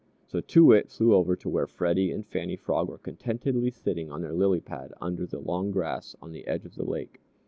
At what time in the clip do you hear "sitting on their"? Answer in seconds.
3.69-4.33